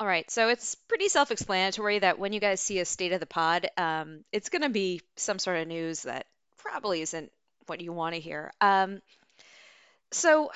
All 0.00 0.06
right, 0.06 0.30
so 0.30 0.48
it's 0.48 0.76
pretty 0.76 1.10
self-explanatory 1.10 1.98
that 1.98 2.18
when 2.18 2.32
you 2.32 2.40
guys 2.40 2.58
see 2.58 2.78
a 2.78 2.86
state 2.86 3.12
of 3.12 3.20
the 3.20 3.26
pod, 3.26 3.68
um, 3.76 4.24
it's 4.32 4.48
going 4.48 4.62
to 4.62 4.70
be 4.70 5.02
some 5.16 5.38
sort 5.38 5.58
of 5.58 5.68
news 5.68 6.04
that 6.04 6.24
probably 6.56 7.02
isn't 7.02 7.30
what 7.66 7.82
you 7.82 7.92
want 7.92 8.14
to 8.14 8.20
hear. 8.20 8.50
Um, 8.62 9.02
so 10.10 10.52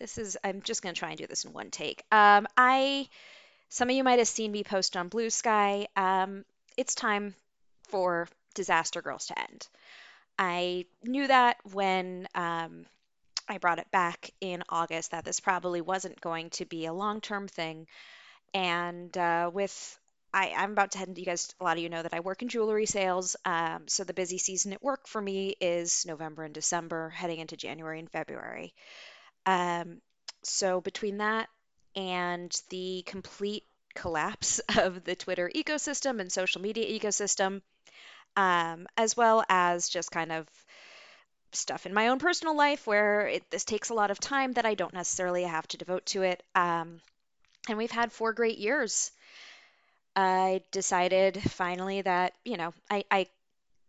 this 0.00 0.18
is, 0.18 0.36
I'm 0.42 0.60
just 0.62 0.82
going 0.82 0.92
to 0.92 0.98
try 0.98 1.10
and 1.10 1.18
do 1.18 1.28
this 1.28 1.44
in 1.44 1.52
one 1.52 1.70
take. 1.70 2.02
Um, 2.10 2.48
I, 2.56 3.08
some 3.68 3.90
of 3.90 3.94
you 3.94 4.02
might 4.02 4.18
have 4.18 4.26
seen 4.26 4.50
me 4.50 4.64
post 4.64 4.96
on 4.96 5.06
Blue 5.06 5.30
Sky. 5.30 5.86
Um, 5.94 6.44
it's 6.76 6.96
time 6.96 7.32
for 7.90 8.28
Disaster 8.54 9.02
Girls 9.02 9.26
to 9.26 9.38
end. 9.38 9.68
I 10.36 10.86
knew 11.04 11.28
that 11.28 11.58
when 11.72 12.26
um, 12.34 12.86
I 13.48 13.58
brought 13.58 13.78
it 13.78 13.90
back 13.92 14.32
in 14.40 14.64
August 14.68 15.12
that 15.12 15.24
this 15.24 15.38
probably 15.38 15.80
wasn't 15.80 16.20
going 16.20 16.50
to 16.50 16.64
be 16.64 16.86
a 16.86 16.92
long-term 16.92 17.46
thing. 17.46 17.86
And 18.56 19.14
uh, 19.18 19.50
with 19.52 19.98
I, 20.32 20.54
I'm 20.56 20.72
about 20.72 20.92
to 20.92 20.98
head. 20.98 21.12
You 21.14 21.26
guys, 21.26 21.54
a 21.60 21.64
lot 21.64 21.76
of 21.76 21.82
you 21.82 21.90
know 21.90 22.02
that 22.02 22.14
I 22.14 22.20
work 22.20 22.40
in 22.40 22.48
jewelry 22.48 22.86
sales. 22.86 23.36
Um, 23.44 23.82
so 23.86 24.02
the 24.02 24.14
busy 24.14 24.38
season 24.38 24.72
at 24.72 24.82
work 24.82 25.06
for 25.06 25.20
me 25.20 25.56
is 25.60 26.06
November 26.06 26.42
and 26.42 26.54
December, 26.54 27.10
heading 27.10 27.38
into 27.38 27.58
January 27.58 27.98
and 27.98 28.10
February. 28.10 28.72
Um, 29.44 30.00
so 30.42 30.80
between 30.80 31.18
that 31.18 31.50
and 31.94 32.50
the 32.70 33.02
complete 33.04 33.64
collapse 33.94 34.58
of 34.78 35.04
the 35.04 35.16
Twitter 35.16 35.50
ecosystem 35.54 36.18
and 36.18 36.32
social 36.32 36.62
media 36.62 36.98
ecosystem, 36.98 37.60
um, 38.36 38.86
as 38.96 39.18
well 39.18 39.44
as 39.50 39.90
just 39.90 40.10
kind 40.10 40.32
of 40.32 40.48
stuff 41.52 41.84
in 41.84 41.92
my 41.92 42.08
own 42.08 42.18
personal 42.18 42.56
life 42.56 42.86
where 42.86 43.28
it, 43.28 43.50
this 43.50 43.66
takes 43.66 43.90
a 43.90 43.94
lot 43.94 44.10
of 44.10 44.18
time 44.18 44.52
that 44.52 44.64
I 44.64 44.74
don't 44.74 44.94
necessarily 44.94 45.42
have 45.42 45.68
to 45.68 45.76
devote 45.76 46.06
to 46.06 46.22
it. 46.22 46.42
Um, 46.54 47.02
and 47.68 47.78
we've 47.78 47.90
had 47.90 48.12
four 48.12 48.32
great 48.32 48.58
years. 48.58 49.12
I 50.14 50.62
decided 50.70 51.40
finally 51.50 52.02
that, 52.02 52.32
you 52.44 52.56
know, 52.56 52.72
I, 52.90 53.04
I 53.10 53.26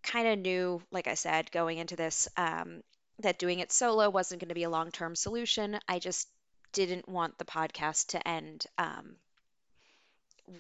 kind 0.04 0.28
of 0.28 0.40
knew, 0.40 0.82
like 0.92 1.08
I 1.08 1.14
said, 1.14 1.52
going 1.52 1.78
into 1.78 1.96
this, 1.96 2.28
um, 2.38 2.84
that 3.20 3.40
doing 3.40 3.60
it 3.60 3.72
solo 3.72 4.10
wasn't 4.10 4.42
going 4.42 4.50
to 4.50 4.56
be 4.56 4.64
a 4.64 4.70
long 4.70 4.92
term 4.92 5.16
solution. 5.16 5.80
I 5.88 6.00
just 6.00 6.28
didn't 6.74 7.08
want 7.08 7.38
the 7.38 7.46
podcast 7.46 8.08
to 8.08 8.28
end 8.28 8.66
um, 8.78 9.16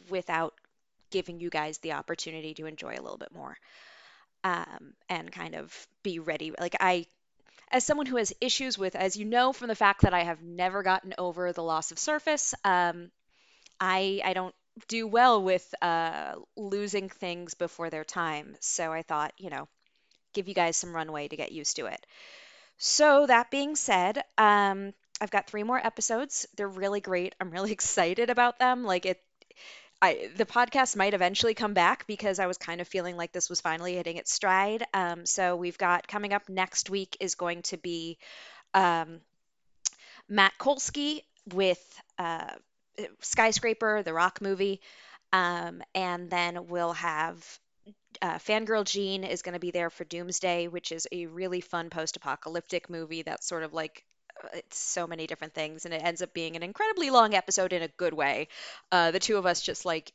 without 0.09 0.54
giving 1.09 1.40
you 1.40 1.50
guys 1.50 1.78
the 1.80 1.94
opportunity 1.94 2.54
to 2.56 2.66
enjoy 2.66 2.96
a 2.98 3.02
little 3.02 3.18
bit 3.18 3.34
more 3.34 3.58
um, 4.44 4.94
and 5.09 5.31
kind 5.31 5.56
of 5.56 5.88
be 6.04 6.20
ready. 6.20 6.54
Like, 6.59 6.76
I, 6.80 7.06
as 7.72 7.86
someone 7.86 8.06
who 8.06 8.18
has 8.18 8.34
issues 8.42 8.78
with, 8.78 8.96
as 8.96 9.16
you 9.16 9.26
know 9.26 9.54
from 9.54 9.68
the 9.68 9.76
fact 9.76 10.02
that 10.02 10.14
I 10.14 10.23
have 10.23 10.42
never 10.42 10.84
gotten 10.84 11.14
over 11.18 11.52
the 11.54 11.64
loss 11.64 11.92
of 11.92 12.00
surface, 12.00 12.54
um, 12.64 13.12
I, 13.80 14.22
I 14.24 14.34
don't 14.34 14.56
do 14.88 15.08
well 15.08 15.44
with 15.44 15.74
uh, 15.82 16.36
losing 16.56 17.09
things 17.09 17.54
before 17.56 17.90
their 17.90 18.04
time. 18.06 18.56
So 18.62 18.92
I 18.94 19.04
thought, 19.04 19.34
you 19.38 19.50
know, 19.50 19.68
give 20.34 20.48
you 20.48 20.54
guys 20.56 20.78
some 20.78 20.96
runway 20.96 21.28
to 21.28 21.38
get 21.38 21.52
used 21.52 21.78
to 21.78 21.88
it. 21.88 22.06
So 22.78 23.26
that 23.28 23.52
being 23.52 23.76
said, 23.76 24.24
um, 24.38 24.94
I've 25.22 25.31
got 25.31 25.48
three 25.48 25.64
more 25.64 25.80
episodes. 25.86 26.48
They're 26.56 26.68
really 26.68 27.02
great. 27.02 27.36
I'm 27.40 27.52
really 27.52 27.72
excited 27.80 28.30
about 28.30 28.59
them. 28.59 28.84
Like 28.84 29.06
it, 29.06 29.22
I 30.02 30.30
the 30.36 30.45
podcast 30.45 30.95
might 30.95 31.14
eventually 31.14 31.53
come 31.53 31.73
back 31.73 32.06
because 32.08 32.40
I 32.40 32.48
was 32.48 32.58
kind 32.58 32.81
of 32.81 32.88
feeling 32.88 33.17
like 33.17 33.31
this 33.31 33.50
was 33.50 33.62
finally 33.62 33.95
hitting 33.95 34.17
its 34.17 34.31
stride. 34.31 34.84
Um, 34.94 35.26
so 35.26 35.56
we've 35.56 35.78
got 35.78 36.08
coming 36.08 36.34
up 36.34 36.50
next 36.50 36.90
week 36.90 37.17
is 37.20 37.36
going 37.36 37.64
to 37.64 37.78
be 37.78 38.18
um, 38.73 39.22
Matt 40.30 40.53
Kolsky 40.59 41.22
with 41.53 42.02
uh, 42.20 42.53
Skyscraper, 43.22 44.03
the 44.03 44.14
rock 44.14 44.40
movie. 44.42 44.81
Um, 45.34 45.81
and 45.94 46.30
then 46.30 46.68
we'll 46.68 46.94
have 46.94 47.59
uh, 48.22 48.38
Fangirl 48.38 48.86
Jean 48.86 49.24
is 49.24 49.41
going 49.41 49.53
to 49.53 49.59
be 49.59 49.72
there 49.72 49.90
for 49.90 50.03
Doomsday, 50.03 50.68
which 50.68 50.91
is 50.91 51.08
a 51.12 51.25
really 51.25 51.62
fun 51.62 51.90
post-apocalyptic 51.90 52.90
movie 52.90 53.24
that's 53.24 53.47
sort 53.47 53.64
of 53.64 53.74
like 53.74 54.06
it's 54.53 54.78
so 54.78 55.08
many 55.08 55.28
different 55.28 55.53
things, 55.53 55.86
and 55.86 55.94
it 55.94 56.03
ends 56.03 56.22
up 56.22 56.34
being 56.34 56.56
an 56.56 56.64
incredibly 56.64 57.09
long 57.09 57.34
episode 57.34 57.74
in 57.74 57.81
a 57.81 57.88
good 57.88 58.14
way. 58.14 58.48
Uh, 58.92 59.12
the 59.12 59.20
two 59.20 59.38
of 59.38 59.46
us 59.46 59.62
just 59.62 59.86
like 59.86 60.12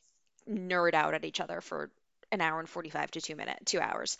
nerd 0.49 0.93
out 0.93 1.13
at 1.13 1.25
each 1.25 1.39
other 1.39 1.61
for 1.61 1.89
an 2.31 2.41
hour 2.41 2.59
and 2.59 2.67
45 2.67 3.11
to 3.11 3.21
two 3.21 3.35
minutes, 3.35 3.59
two 3.65 3.79
hours. 3.79 4.17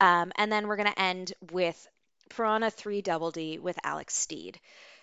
Um, 0.00 0.32
and 0.36 0.50
then 0.50 0.68
we're 0.68 0.76
going 0.76 0.92
to 0.92 1.00
end 1.00 1.32
with 1.50 1.88
Piranha 2.30 2.70
3 2.70 3.02
Double 3.02 3.30
D 3.30 3.58
with 3.58 3.78
Alex 3.82 4.14
Steed. 4.14 4.58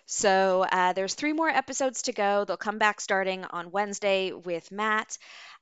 So 0.06 0.66
uh, 0.70 0.94
there's 0.94 1.14
three 1.14 1.34
more 1.34 1.50
episodes 1.50 2.04
to 2.04 2.14
go. 2.14 2.46
They'll 2.46 2.58
come 2.58 2.78
back 2.78 3.00
starting 3.00 3.46
on 3.46 3.72
Wednesday 3.72 4.32
with 4.32 4.72
Matt. 4.72 5.18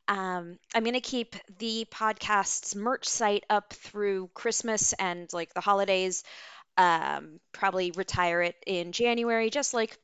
Um, 0.08 0.58
I'm 0.74 0.84
going 0.84 0.94
to 0.94 1.02
keep 1.02 1.36
the 1.60 1.86
podcast's 1.92 2.76
merch 2.76 3.08
site 3.08 3.46
up 3.50 3.74
through 3.74 4.30
Christmas 4.34 4.94
and 4.94 5.32
like 5.32 5.54
the 5.54 5.62
holidays. 5.62 6.24
Um, 6.78 7.40
probably 7.52 7.92
retire 7.92 8.42
it 8.42 8.56
in 8.66 8.92
January, 8.92 9.50
just 9.50 9.74
like 9.74 9.98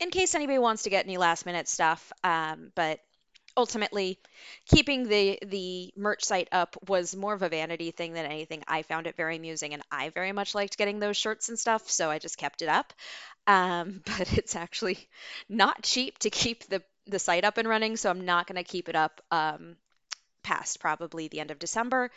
in 0.00 0.10
case 0.10 0.34
anybody 0.34 0.58
wants 0.58 0.84
to 0.84 0.90
get 0.90 1.04
any 1.04 1.16
last 1.16 1.46
minute 1.46 1.68
stuff. 1.68 2.12
Um, 2.22 2.72
but 2.74 3.00
ultimately, 3.56 4.18
keeping 4.66 5.08
the 5.08 5.38
the 5.46 5.92
merch 5.96 6.24
site 6.24 6.48
up 6.52 6.76
was 6.88 7.14
more 7.14 7.34
of 7.34 7.42
a 7.42 7.48
vanity 7.48 7.90
thing 7.90 8.12
than 8.12 8.26
anything. 8.26 8.62
I 8.66 8.82
found 8.82 9.06
it 9.06 9.16
very 9.16 9.36
amusing, 9.36 9.74
and 9.74 9.82
I 9.90 10.10
very 10.10 10.32
much 10.32 10.54
liked 10.54 10.78
getting 10.78 10.98
those 10.98 11.16
shirts 11.16 11.48
and 11.48 11.58
stuff, 11.58 11.88
so 11.90 12.10
I 12.10 12.18
just 12.18 12.38
kept 12.38 12.62
it 12.62 12.68
up. 12.68 12.92
Um, 13.46 14.02
but 14.18 14.32
it's 14.36 14.56
actually 14.56 14.98
not 15.48 15.82
cheap 15.82 16.18
to 16.20 16.30
keep 16.30 16.64
the 16.68 16.82
the 17.06 17.18
site 17.18 17.44
up 17.44 17.58
and 17.58 17.68
running, 17.68 17.96
so 17.96 18.10
I'm 18.10 18.24
not 18.24 18.46
going 18.46 18.56
to 18.56 18.64
keep 18.64 18.88
it 18.88 18.96
up 18.96 19.20
um, 19.30 19.76
past 20.42 20.80
probably 20.80 21.28
the 21.28 21.40
end 21.40 21.50
of 21.50 21.58
December. 21.58 22.10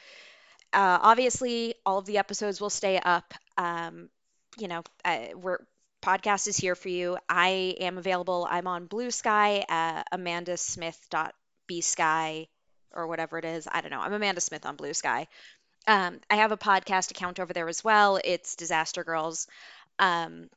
Uh, 0.74 1.00
obviously, 1.02 1.76
all 1.86 2.00
of 2.00 2.06
the 2.06 2.18
episodes 2.18 2.60
will 2.62 2.70
stay 2.70 3.00
up. 3.00 3.34
Um, 3.58 4.10
you 4.58 4.68
know, 4.68 4.84
uh, 5.06 5.20
we're 5.36 5.60
podcast 6.02 6.48
is 6.48 6.58
here 6.58 6.76
for 6.76 6.90
you. 6.90 7.18
I 7.28 7.76
am 7.80 7.98
available. 7.98 8.48
I'm 8.50 8.68
on 8.68 8.86
Blue 8.86 9.12
Sky 9.12 9.66
at 9.68 10.04
amandasmith.bsky 10.14 12.48
or 12.94 13.08
whatever 13.08 13.38
it 13.38 13.46
is. 13.46 13.68
I 13.70 13.82
don't 13.82 13.92
know. 13.92 14.00
I'm 14.00 14.14
Amanda 14.14 14.42
Smith 14.42 14.66
on 14.66 14.76
Blue 14.76 14.94
Sky. 14.94 15.28
Um, 15.88 16.20
I 16.30 16.38
have 16.38 16.52
a 16.52 16.58
podcast 16.58 17.12
account 17.12 17.40
over 17.40 17.54
there 17.54 17.70
as 17.70 17.84
well. 17.84 18.20
It's 18.24 18.56
Disaster 18.56 19.04
Girls. 19.04 19.48
Um, 20.00 20.50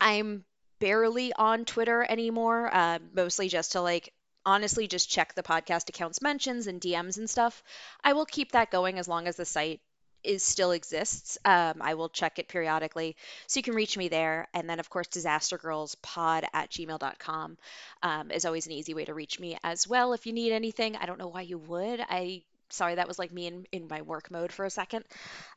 I'm 0.00 0.44
barely 0.80 1.32
on 1.32 1.64
Twitter 1.64 2.04
anymore, 2.08 2.70
uh, 2.72 2.98
mostly 3.14 3.48
just 3.48 3.72
to 3.72 3.80
like 3.80 4.12
honestly 4.44 4.86
just 4.86 5.10
check 5.10 5.34
the 5.34 5.42
podcast 5.42 5.88
accounts 5.88 6.22
mentions 6.22 6.66
and 6.66 6.80
DMs 6.80 7.18
and 7.18 7.28
stuff. 7.28 7.62
I 8.02 8.12
will 8.12 8.26
keep 8.26 8.52
that 8.52 8.70
going 8.70 8.98
as 8.98 9.08
long 9.08 9.26
as 9.26 9.36
the 9.36 9.44
site 9.44 9.80
is 10.24 10.42
still 10.42 10.70
exists. 10.70 11.38
Um, 11.44 11.74
I 11.80 11.94
will 11.94 12.08
check 12.08 12.38
it 12.38 12.48
periodically. 12.48 13.16
So 13.46 13.58
you 13.58 13.64
can 13.64 13.74
reach 13.74 13.96
me 13.96 14.08
there. 14.08 14.48
And 14.54 14.68
then, 14.68 14.78
of 14.78 14.88
course, 14.88 15.08
disastergirlspod 15.08 16.44
at 16.52 16.70
gmail.com 16.70 17.58
um, 18.02 18.30
is 18.30 18.44
always 18.44 18.66
an 18.66 18.72
easy 18.72 18.94
way 18.94 19.04
to 19.04 19.14
reach 19.14 19.40
me 19.40 19.58
as 19.64 19.88
well. 19.88 20.12
If 20.12 20.26
you 20.26 20.32
need 20.32 20.52
anything, 20.52 20.96
I 20.96 21.06
don't 21.06 21.18
know 21.18 21.28
why 21.28 21.42
you 21.42 21.58
would. 21.58 22.00
I 22.00 22.42
sorry 22.68 22.94
that 22.94 23.08
was 23.08 23.18
like 23.18 23.32
me 23.32 23.46
in, 23.46 23.66
in 23.70 23.88
my 23.88 24.02
work 24.02 24.30
mode 24.30 24.52
for 24.52 24.64
a 24.64 24.70
second. 24.70 25.04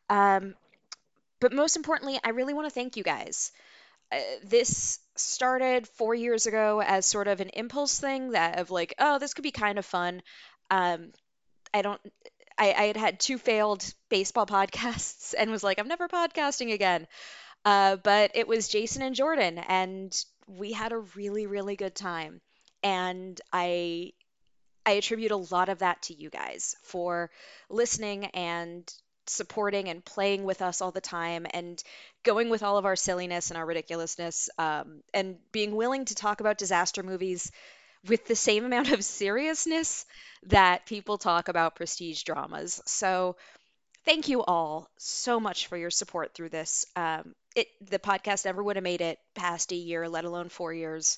Um, 0.09 0.55
but 1.39 1.53
most 1.53 1.75
importantly, 1.75 2.19
I 2.23 2.29
really 2.29 2.53
want 2.53 2.67
to 2.67 2.73
thank 2.73 2.97
you 2.97 3.03
guys. 3.03 3.51
Uh, 4.11 4.17
this 4.43 4.99
started 5.15 5.87
four 5.87 6.13
years 6.15 6.45
ago 6.47 6.81
as 6.81 7.05
sort 7.05 7.27
of 7.27 7.41
an 7.41 7.49
impulse 7.49 7.99
thing 7.99 8.31
that 8.31 8.59
of 8.59 8.71
like, 8.71 8.93
oh, 8.99 9.19
this 9.19 9.33
could 9.33 9.43
be 9.43 9.51
kind 9.51 9.79
of 9.79 9.85
fun. 9.85 10.21
Um, 10.69 11.11
I 11.73 11.81
don't. 11.81 12.01
I, 12.57 12.73
I 12.73 12.83
had 12.85 12.97
had 12.97 13.19
two 13.19 13.37
failed 13.37 13.85
baseball 14.09 14.45
podcasts 14.57 15.33
and 15.37 15.51
was 15.51 15.63
like, 15.63 15.79
I'm 15.79 15.87
never 15.87 16.07
podcasting 16.07 16.73
again. 16.73 17.07
Uh, 17.65 17.97
but 17.97 18.31
it 18.35 18.47
was 18.47 18.67
Jason 18.67 19.01
and 19.01 19.15
Jordan, 19.15 19.57
and 19.57 20.15
we 20.47 20.71
had 20.71 20.91
a 20.91 20.99
really, 20.99 21.47
really 21.47 21.75
good 21.75 21.95
time. 21.95 22.41
And 22.83 23.39
I 23.51 24.13
I 24.85 24.91
attribute 24.91 25.31
a 25.31 25.37
lot 25.37 25.69
of 25.69 25.79
that 25.79 26.03
to 26.03 26.13
you 26.13 26.29
guys 26.29 26.75
for 26.83 27.31
listening 27.69 28.25
and 28.25 28.93
supporting 29.29 29.89
and 29.89 30.03
playing 30.03 30.43
with 30.43 30.61
us 30.61 30.81
all 30.81 30.91
the 30.91 31.01
time 31.01 31.45
and 31.51 31.81
going 32.23 32.49
with 32.49 32.63
all 32.63 32.77
of 32.77 32.85
our 32.85 32.95
silliness 32.95 33.49
and 33.51 33.57
our 33.57 33.65
ridiculousness 33.65 34.49
um, 34.57 35.01
and 35.13 35.37
being 35.51 35.75
willing 35.75 36.05
to 36.05 36.15
talk 36.15 36.39
about 36.41 36.57
disaster 36.57 37.03
movies 37.03 37.51
with 38.07 38.25
the 38.27 38.35
same 38.35 38.65
amount 38.65 38.91
of 38.91 39.03
seriousness 39.03 40.05
that 40.47 40.85
people 40.85 41.17
talk 41.17 41.47
about 41.47 41.75
prestige 41.75 42.23
dramas. 42.23 42.81
So, 42.85 43.35
thank 44.05 44.29
you 44.29 44.43
all 44.43 44.89
so 44.97 45.39
much 45.39 45.67
for 45.67 45.77
your 45.77 45.89
support 45.91 46.33
through 46.33 46.49
this. 46.49 46.85
Um, 46.95 47.35
it 47.55 47.67
the 47.89 47.99
podcast 47.99 48.45
never 48.45 48.63
would 48.63 48.75
have 48.75 48.83
made 48.83 49.01
it 49.01 49.19
past 49.35 49.71
a 49.71 49.75
year, 49.75 50.07
let 50.09 50.25
alone 50.25 50.49
four 50.49 50.73
years. 50.73 51.17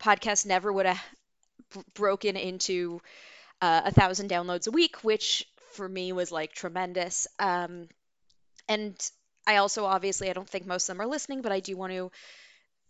Podcast 0.00 0.46
never 0.46 0.72
would 0.72 0.86
have 0.86 1.02
b- 1.74 1.82
broken 1.94 2.36
into 2.36 3.00
uh, 3.62 3.82
a 3.86 3.92
thousand 3.92 4.30
downloads 4.30 4.68
a 4.68 4.70
week, 4.72 5.04
which 5.04 5.46
for 5.72 5.88
me 5.88 6.12
was 6.12 6.32
like 6.32 6.52
tremendous. 6.52 7.26
Um, 7.38 7.88
and 8.68 8.94
I 9.46 9.56
also 9.56 9.84
obviously 9.84 10.30
I 10.30 10.32
don't 10.34 10.48
think 10.48 10.66
most 10.66 10.88
of 10.88 10.96
them 10.96 11.02
are 11.02 11.10
listening, 11.10 11.42
but 11.42 11.52
I 11.52 11.60
do 11.60 11.76
want 11.76 11.92
to 11.92 12.10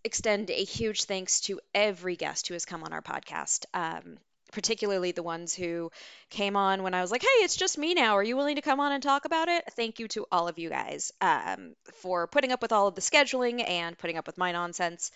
extend 0.05 0.51
a 0.51 0.65
huge 0.65 1.05
thanks 1.05 1.41
to 1.43 1.61
every 1.75 2.17
guest 2.17 2.49
who 2.49 2.55
has 2.55 2.65
come 2.65 2.85
on 2.85 2.93
our 2.93 3.03
podcast, 3.03 3.65
um, 3.75 4.19
particularly 4.53 5.13
the 5.13 5.23
ones 5.23 5.55
who 5.55 5.91
came 6.31 6.57
on 6.57 6.83
when 6.83 6.95
I 6.95 7.03
was 7.03 7.11
like, 7.11 7.23
hey, 7.23 7.45
it's 7.45 7.57
just 7.57 7.79
me 7.79 7.95
now. 7.95 8.17
Are 8.17 8.23
you 8.23 8.37
willing 8.37 8.57
to 8.57 8.63
come 8.63 8.81
on 8.81 8.93
and 8.93 9.03
talk 9.03 9.25
about 9.25 9.49
it? 9.49 9.65
Thank 9.77 9.99
you 9.99 10.09
to 10.09 10.27
all 10.33 10.49
of 10.49 10.59
you 10.59 10.71
guys 10.71 11.13
um, 11.21 11.75
for 11.95 12.27
putting 12.27 12.53
up 12.53 12.63
with 12.63 12.73
all 12.73 12.89
of 12.89 12.95
the 12.95 13.01
scheduling 13.01 13.69
and 13.69 13.99
putting 13.99 14.17
up 14.17 14.27
with 14.27 14.39
my 14.39 14.53
nonsense 14.53 15.11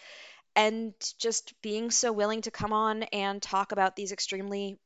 and 0.55 0.93
just 1.19 1.55
being 1.63 1.91
so 1.91 2.13
willing 2.13 2.43
to 2.43 2.51
come 2.51 2.73
on 2.73 3.05
and 3.05 3.41
talk 3.41 3.73
about 3.73 3.97
these 3.97 4.13
extremely 4.13 4.79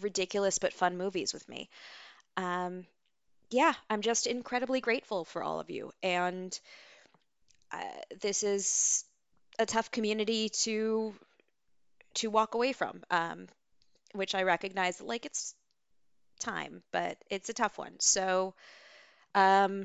ridiculous 0.00 0.58
but 0.58 0.72
fun 0.72 0.96
movies 0.96 1.32
with 1.32 1.48
me. 1.48 1.68
Um, 2.36 2.86
yeah, 3.50 3.74
I'm 3.90 4.02
just 4.02 4.26
incredibly 4.26 4.80
grateful 4.80 5.24
for 5.24 5.42
all 5.42 5.60
of 5.60 5.70
you. 5.70 5.92
And 6.02 6.58
uh, 7.72 7.78
this 8.20 8.42
is 8.42 9.04
a 9.58 9.66
tough 9.66 9.90
community 9.90 10.48
to 10.48 11.14
to 12.14 12.28
walk 12.30 12.54
away 12.54 12.72
from, 12.72 13.02
um, 13.10 13.46
which 14.14 14.34
I 14.34 14.42
recognize 14.42 15.00
like 15.00 15.26
it's 15.26 15.54
time, 16.40 16.82
but 16.92 17.18
it's 17.30 17.48
a 17.48 17.54
tough 17.54 17.78
one. 17.78 17.94
So, 18.00 18.54
um, 19.34 19.84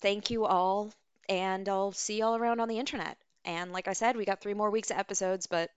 thank 0.00 0.30
you 0.30 0.46
all, 0.46 0.92
and 1.28 1.68
I'll 1.68 1.92
see 1.92 2.18
y'all 2.18 2.36
around 2.36 2.60
on 2.60 2.68
the 2.68 2.78
internet. 2.78 3.18
And 3.44 3.72
like 3.72 3.88
I 3.88 3.94
said, 3.94 4.16
we 4.16 4.24
got 4.24 4.40
three 4.40 4.54
more 4.54 4.70
weeks 4.70 4.90
of 4.90 4.98
episodes, 4.98 5.46
but 5.46 5.70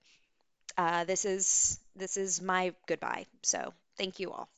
uh, 0.78 1.04
this 1.06 1.26
is 1.26 1.80
this 1.96 2.18
is 2.18 2.42
my 2.42 2.74
goodbye. 2.88 3.26
So, 3.44 3.74
thank 3.98 4.20
you 4.20 4.32
all. 4.32 4.50